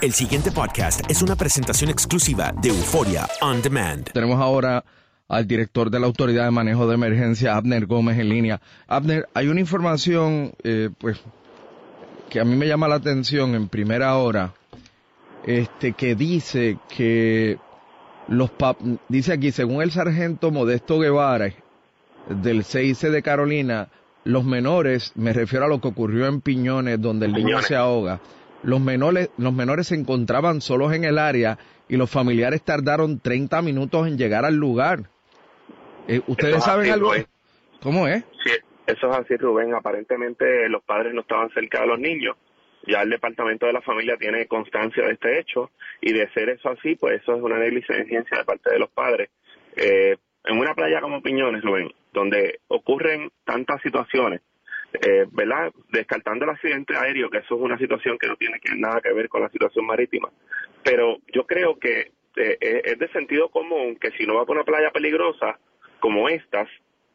El 0.00 0.14
siguiente 0.14 0.50
podcast 0.50 1.02
es 1.10 1.20
una 1.20 1.36
presentación 1.36 1.90
exclusiva 1.90 2.54
de 2.62 2.70
Euforia 2.70 3.28
On 3.42 3.60
Demand. 3.60 4.10
Tenemos 4.10 4.40
ahora 4.40 4.82
al 5.28 5.46
director 5.46 5.90
de 5.90 6.00
la 6.00 6.06
Autoridad 6.06 6.46
de 6.46 6.50
Manejo 6.50 6.88
de 6.88 6.94
Emergencia, 6.94 7.54
Abner 7.54 7.84
Gómez, 7.84 8.18
en 8.18 8.30
línea. 8.30 8.62
Abner, 8.88 9.28
hay 9.34 9.48
una 9.48 9.60
información, 9.60 10.54
eh, 10.62 10.88
pues, 10.96 11.20
que 12.30 12.40
a 12.40 12.46
mí 12.46 12.56
me 12.56 12.66
llama 12.66 12.88
la 12.88 12.94
atención 12.94 13.54
en 13.54 13.68
primera 13.68 14.16
hora, 14.16 14.54
este, 15.44 15.92
que 15.92 16.14
dice 16.14 16.78
que 16.88 17.58
los 18.26 18.50
pap 18.50 18.80
dice 19.10 19.34
aquí, 19.34 19.52
según 19.52 19.82
el 19.82 19.90
sargento 19.90 20.50
Modesto 20.50 20.98
Guevara 20.98 21.52
del 22.26 22.64
CIC 22.64 23.10
de 23.10 23.22
Carolina, 23.22 23.88
los 24.24 24.46
menores, 24.46 25.12
me 25.14 25.34
refiero 25.34 25.66
a 25.66 25.68
lo 25.68 25.78
que 25.82 25.88
ocurrió 25.88 26.26
en 26.26 26.40
Piñones, 26.40 27.02
donde 27.02 27.26
el 27.26 27.34
niño 27.34 27.60
se 27.60 27.76
ahoga, 27.76 28.20
los 28.62 28.80
menores, 28.80 29.30
los 29.38 29.52
menores 29.52 29.88
se 29.88 29.94
encontraban 29.94 30.60
solos 30.60 30.92
en 30.92 31.04
el 31.04 31.18
área 31.18 31.58
y 31.88 31.96
los 31.96 32.10
familiares 32.10 32.62
tardaron 32.62 33.20
30 33.20 33.62
minutos 33.62 34.06
en 34.06 34.16
llegar 34.16 34.44
al 34.44 34.56
lugar. 34.56 35.10
Eh, 36.08 36.20
¿Ustedes 36.26 36.56
es 36.56 36.64
saben 36.64 36.82
así, 36.82 36.90
algo? 36.90 37.10
Rubén. 37.10 37.26
¿Cómo 37.82 38.06
es? 38.06 38.24
Sí, 38.44 38.52
eso 38.86 39.10
es 39.10 39.16
así, 39.16 39.36
Rubén. 39.36 39.74
Aparentemente 39.74 40.68
los 40.68 40.82
padres 40.82 41.14
no 41.14 41.22
estaban 41.22 41.50
cerca 41.50 41.80
de 41.80 41.86
los 41.86 41.98
niños. 41.98 42.36
Ya 42.86 43.02
el 43.02 43.10
departamento 43.10 43.66
de 43.66 43.72
la 43.72 43.82
familia 43.82 44.16
tiene 44.16 44.46
constancia 44.46 45.04
de 45.04 45.12
este 45.12 45.38
hecho 45.38 45.70
y 46.00 46.12
de 46.12 46.30
ser 46.32 46.48
eso 46.48 46.70
así, 46.70 46.96
pues 46.96 47.20
eso 47.20 47.36
es 47.36 47.42
una 47.42 47.58
negligencia 47.58 48.38
de 48.38 48.44
parte 48.44 48.70
de 48.70 48.78
los 48.78 48.90
padres. 48.90 49.30
Eh, 49.76 50.16
en 50.44 50.58
una 50.58 50.74
playa 50.74 51.00
como 51.00 51.22
Piñones, 51.22 51.62
Rubén, 51.62 51.92
donde 52.12 52.60
ocurren 52.68 53.30
tantas 53.44 53.82
situaciones, 53.82 54.40
eh, 54.92 55.26
¿verdad? 55.30 55.72
Descartando 55.90 56.44
el 56.44 56.50
accidente 56.50 56.96
aéreo, 56.96 57.30
que 57.30 57.38
eso 57.38 57.54
es 57.54 57.60
una 57.60 57.78
situación 57.78 58.18
que 58.18 58.26
no 58.26 58.36
tiene 58.36 58.58
que, 58.60 58.74
nada 58.76 59.00
que 59.00 59.12
ver 59.12 59.28
con 59.28 59.42
la 59.42 59.48
situación 59.48 59.86
marítima. 59.86 60.30
Pero 60.82 61.18
yo 61.32 61.46
creo 61.46 61.78
que 61.78 62.12
eh, 62.36 62.56
eh, 62.60 62.82
es 62.84 62.98
de 62.98 63.08
sentido 63.08 63.48
común 63.48 63.96
que 63.96 64.10
si 64.12 64.24
no 64.26 64.34
va 64.34 64.46
por 64.46 64.56
una 64.56 64.64
playa 64.64 64.90
peligrosa 64.90 65.58
como 66.00 66.28
estas, 66.28 66.68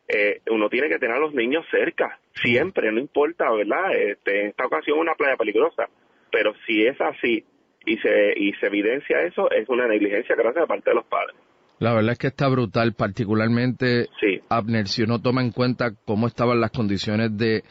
eh, 0.08 0.42
uno 0.50 0.70
tiene 0.70 0.90
que 0.90 1.00
tener 1.00 1.16
a 1.16 1.20
los 1.20 1.34
niños 1.34 1.66
cerca, 1.72 2.20
siempre, 2.34 2.92
no 2.92 3.00
importa, 3.00 3.50
¿verdad? 3.52 3.96
Este, 3.96 4.42
en 4.42 4.48
esta 4.48 4.66
ocasión 4.66 5.00
una 5.00 5.16
playa 5.16 5.36
peligrosa, 5.36 5.90
pero 6.32 6.54
si 6.66 6.86
es 6.86 7.00
así 7.02 7.44
y 7.86 7.98
se, 7.98 8.34
y 8.36 8.54
se 8.54 8.68
evidencia 8.68 9.22
eso, 9.22 9.50
es 9.52 9.68
una 9.70 9.88
negligencia 9.88 10.36
grande 10.36 10.62
de 10.62 10.68
parte 10.68 10.90
de 10.92 10.96
los 10.96 11.06
padres. 11.06 11.36
La 11.80 11.94
verdad 11.94 12.14
es 12.14 12.18
que 12.18 12.28
está 12.28 12.48
brutal, 12.48 12.94
particularmente 12.94 14.08
Sí. 14.20 14.40
Abner, 14.50 14.88
si 14.88 15.04
uno 15.04 15.22
toma 15.22 15.42
en 15.42 15.52
cuenta 15.52 15.92
cómo 16.06 16.28
estaban 16.28 16.62
las 16.62 16.72
condiciones 16.72 17.38
de, 17.38 17.64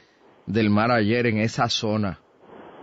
del 0.47 0.71
mar 0.71 0.91
ayer 0.91 1.27
en 1.27 1.39
esa 1.39 1.69
zona. 1.69 2.21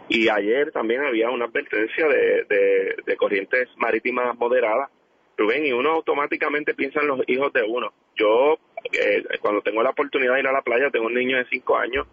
Y 0.09 0.27
ayer 0.27 0.71
también 0.71 1.01
había 1.05 1.29
una 1.29 1.45
advertencia 1.45 2.07
de, 2.07 2.45
de, 2.49 2.95
de 3.05 3.15
corrientes 3.15 3.69
marítimas 3.77 4.37
moderadas, 4.37 4.89
Rubén, 5.37 5.65
y 5.65 5.71
uno 5.71 5.91
automáticamente 5.91 6.73
piensa 6.73 6.99
en 7.01 7.07
los 7.07 7.21
hijos 7.27 7.53
de 7.53 7.63
uno. 7.63 7.93
Yo, 8.15 8.57
eh, 8.91 9.23
cuando 9.41 9.61
tengo 9.61 9.81
la 9.81 9.91
oportunidad 9.91 10.33
de 10.33 10.41
ir 10.41 10.47
a 10.47 10.51
la 10.51 10.61
playa, 10.61 10.89
tengo 10.91 11.05
un 11.05 11.13
niño 11.13 11.37
de 11.37 11.45
cinco 11.45 11.77
años 11.77 12.07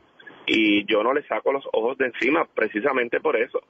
y 0.47 0.85
yo 0.87 1.03
no 1.03 1.13
le 1.13 1.23
saco 1.25 1.53
los 1.53 1.65
ojos 1.73 1.99
de 1.99 2.07
encima 2.07 2.47
precisamente 2.55 3.21
por 3.21 3.37
eso. 3.37 3.63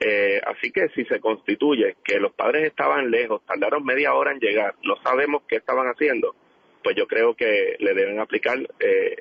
Eh, 0.00 0.40
así 0.46 0.72
que 0.72 0.88
si 0.88 1.04
se 1.04 1.20
constituye 1.20 1.96
que 2.04 2.18
los 2.18 2.32
padres 2.32 2.66
estaban 2.66 3.10
lejos, 3.10 3.42
tardaron 3.46 3.84
media 3.84 4.14
hora 4.14 4.32
en 4.32 4.40
llegar, 4.40 4.74
no 4.82 4.96
sabemos 5.02 5.42
qué 5.48 5.56
estaban 5.56 5.86
haciendo, 5.86 6.34
pues 6.82 6.96
yo 6.96 7.06
creo 7.06 7.34
que 7.34 7.76
le 7.78 7.94
deben 7.94 8.20
aplicar 8.20 8.58
eh, 8.58 8.66
eh, 8.80 9.16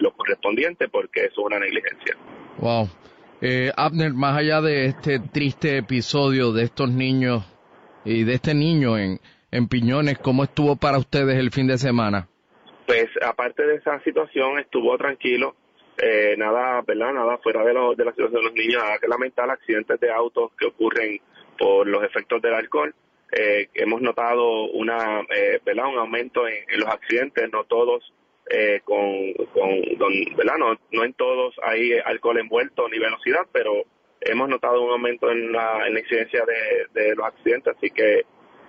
lo 0.00 0.12
correspondiente 0.12 0.88
porque 0.88 1.24
eso 1.24 1.40
es 1.40 1.46
una 1.46 1.58
negligencia. 1.58 2.16
Wow. 2.58 2.88
Eh, 3.40 3.70
Abner, 3.76 4.12
más 4.12 4.36
allá 4.38 4.60
de 4.60 4.86
este 4.86 5.18
triste 5.18 5.78
episodio 5.78 6.52
de 6.52 6.64
estos 6.64 6.90
niños 6.90 7.44
y 8.04 8.24
de 8.24 8.34
este 8.34 8.54
niño 8.54 8.98
en, 8.98 9.18
en 9.50 9.68
Piñones, 9.68 10.18
¿cómo 10.18 10.44
estuvo 10.44 10.76
para 10.76 10.98
ustedes 10.98 11.38
el 11.38 11.50
fin 11.50 11.66
de 11.66 11.78
semana? 11.78 12.28
Pues 12.86 13.08
aparte 13.22 13.66
de 13.66 13.76
esa 13.76 14.00
situación 14.04 14.58
estuvo 14.58 14.96
tranquilo, 14.96 15.56
eh, 15.98 16.34
nada, 16.36 16.82
¿verdad? 16.82 17.12
Nada 17.12 17.38
fuera 17.38 17.64
de, 17.64 17.72
lo- 17.74 17.94
de 17.94 18.04
la 18.04 18.12
situación 18.12 18.40
de 18.42 18.48
los 18.48 18.54
niños, 18.54 18.82
nada 18.82 18.98
que 18.98 19.08
lamentar 19.08 19.50
accidentes 19.50 19.98
de 20.00 20.10
autos 20.10 20.52
que 20.58 20.66
ocurren 20.66 21.20
por 21.58 21.86
los 21.86 22.02
efectos 22.04 22.40
del 22.42 22.54
alcohol. 22.54 22.94
Eh, 23.32 23.68
hemos 23.74 24.00
notado 24.02 24.64
una, 24.72 25.20
eh, 25.34 25.58
¿verdad? 25.64 25.86
Un 25.86 25.98
aumento 25.98 26.46
en, 26.46 26.64
los 26.78 26.88
accidentes, 26.88 27.50
no 27.52 27.64
todos 27.64 28.12
eh, 28.48 28.80
con, 28.84 29.32
con 29.52 29.70
don- 29.98 30.36
¿verdad? 30.36 30.56
No, 30.58 30.78
no 30.92 31.04
en 31.04 31.12
todos 31.14 31.54
hay 31.62 31.92
alcohol 32.04 32.38
envuelto 32.38 32.88
ni 32.88 32.98
velocidad, 32.98 33.46
pero 33.52 33.72
hemos 34.20 34.48
notado 34.48 34.82
un 34.82 34.90
aumento 34.92 35.30
en 35.30 35.50
la, 35.52 35.86
en 35.86 35.94
la 35.94 36.00
incidencia 36.00 36.44
de, 36.46 37.00
de 37.00 37.14
los 37.16 37.26
accidentes, 37.26 37.74
así 37.76 37.90
que, 37.90 38.22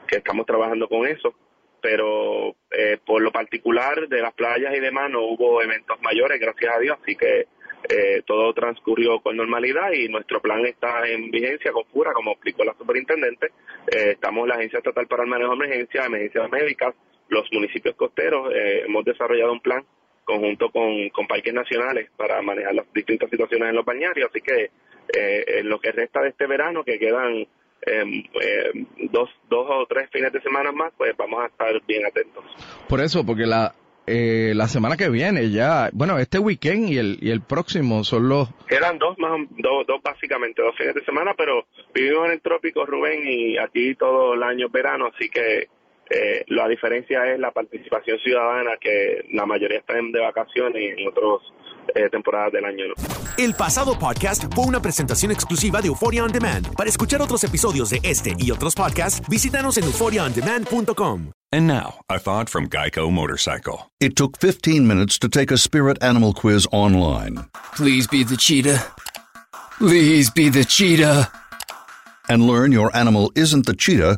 que 0.08 0.18
estamos 0.18 0.46
trabajando 0.46 0.88
con 0.88 1.06
eso 1.08 1.34
pero 1.80 2.56
eh, 2.72 2.98
por 3.06 3.22
lo 3.22 3.32
particular 3.32 4.08
de 4.08 4.22
las 4.22 4.34
playas 4.34 4.76
y 4.76 4.80
demás 4.80 5.10
no 5.10 5.22
hubo 5.22 5.62
eventos 5.62 6.02
mayores, 6.02 6.40
gracias 6.40 6.76
a 6.76 6.80
Dios, 6.80 6.98
así 7.02 7.16
que 7.16 7.48
eh, 7.90 8.22
todo 8.26 8.54
transcurrió 8.54 9.20
con 9.22 9.38
normalidad 9.38 9.92
y 9.94 10.10
nuestro 10.10 10.42
plan 10.42 10.66
está 10.66 11.08
en 11.08 11.32
vigencia 11.32 11.72
con 11.72 11.86
FURA, 11.86 12.12
como 12.14 12.32
explicó 12.32 12.64
la 12.66 12.74
superintendente. 12.74 13.48
Eh, 13.88 14.12
estamos 14.12 14.48
la 14.48 14.56
Agencia 14.56 14.80
Estatal 14.80 15.08
para 15.08 15.24
el 15.24 15.30
Manejo 15.30 15.52
de 15.52 15.66
Emergencias, 15.66 16.06
Emergencias 16.06 16.50
Médicas, 16.50 16.96
los 17.30 17.48
municipios 17.52 17.96
costeros, 17.96 18.54
eh, 18.54 18.84
hemos 18.86 19.06
desarrollado 19.06 19.54
un 19.54 19.62
plan 19.62 19.86
conjunto 20.24 20.70
con, 20.70 21.10
con 21.10 21.28
parques 21.28 21.54
nacionales 21.54 22.10
para 22.18 22.42
manejar 22.42 22.76
las 22.76 22.92
distintas 22.94 23.30
situaciones 23.30 23.70
en 23.70 23.76
los 23.76 23.86
bañarios, 23.86 24.30
así 24.30 24.42
que 24.42 24.72
eh, 25.18 25.60
en 25.60 25.70
lo 25.70 25.80
que 25.80 25.92
resta 25.92 26.22
de 26.22 26.30
este 26.30 26.48
verano, 26.48 26.84
que 26.84 27.00
quedan 27.00 27.48
dos, 29.12 29.30
dos 29.50 29.68
o 29.70 29.86
tres 29.88 30.09
fines 30.12 30.31
de 30.31 30.42
semana 30.42 30.72
más, 30.72 30.94
pues 30.98 31.16
vamos 31.18 31.44
a 31.44 31.48
estar 31.48 31.74
bien 31.88 32.06
atentos. 32.06 32.44
Por 32.88 33.02
eso, 33.02 33.25
porque 33.25 33.46
la, 33.46 33.74
eh, 34.06 34.53
la 34.56 34.68
semana 34.68 34.96
que 34.96 35.09
viene 35.09 35.50
ya, 35.52 35.90
bueno, 35.92 36.18
este 36.18 36.40
weekend 36.40 36.90
y 36.90 36.98
el, 36.98 37.18
y 37.22 37.30
el 37.30 37.42
próximo 37.42 38.03
son 38.03 38.30
los... 38.30 38.50
Quedan 38.68 38.98
dos 38.98 39.18
más, 39.18 39.31
dos, 39.58 39.86
dos 39.86 40.02
básicamente, 40.02 40.62
dos 40.62 40.75
fines 40.78 40.96
de 40.96 41.03
semana, 41.03 41.34
pero 41.38 41.66
vivimos 41.94 42.28
en 42.28 42.31
el 42.31 42.42
trópico, 42.42 42.86
Rubén, 42.86 43.22
y 43.25 43.58
aquí 43.58 43.96
todo 43.96 44.34
el 44.34 44.44
año 44.44 44.68
es 44.68 44.72
verano, 44.72 45.09
así 45.14 45.30
que 45.30 45.68
eh, 46.09 46.44
la 46.47 46.68
diferencia 46.68 47.25
es 47.31 47.40
la 47.40 47.51
participación 47.51 48.19
ciudadana, 48.19 48.72
que 48.79 49.25
la 49.31 49.45
mayoría 49.45 49.79
están 49.79 50.12
de 50.12 50.19
vacaciones 50.19 50.81
y 50.81 51.01
en 51.01 51.07
otras 51.07 51.41
eh, 51.95 52.09
temporadas 52.09 52.51
del 52.53 52.66
año 52.66 52.85
no. 52.88 52.94
El 53.38 53.53
pasado 53.53 53.97
podcast 53.97 54.45
fue 54.53 54.66
una 54.66 54.81
presentación 54.81 55.31
exclusiva 55.31 55.81
de 55.81 55.88
Euphoria 55.88 56.23
On 56.23 56.31
Demand. 56.31 56.75
Para 56.75 56.90
escuchar 56.90 57.22
otros 57.22 57.44
episodios 57.44 57.90
de 57.90 58.00
este 58.03 58.34
y 58.38 58.51
otros 58.51 58.75
podcasts, 58.75 59.22
visítanos 59.29 59.78
en 59.78 59.85
euphoriaondemand.com. 59.85 61.31
And 61.53 61.66
now, 61.66 62.01
a 62.09 62.19
thought 62.19 62.50
from 62.50 62.68
Geico 62.68 63.09
Motorcycle. 63.09 63.89
It 64.01 64.16
took 64.18 64.38
15 64.38 64.85
minutes 64.85 65.18
to 65.19 65.29
take 65.29 65.53
a 65.53 65.57
spirit 65.57 65.97
animal 66.03 66.34
quiz 66.34 66.68
online 66.74 67.45
Please 67.75 68.07
be 68.09 68.24
the 68.24 68.35
cheetah. 68.35 68.84
Please 69.78 70.29
be 70.29 70.50
the 70.50 70.66
cheetah. 70.66 71.31
and 72.29 72.45
learn 72.45 72.72
your 72.72 72.95
animal 72.95 73.31
isn't 73.36 73.65
the 73.65 73.74
cheetah, 73.75 74.18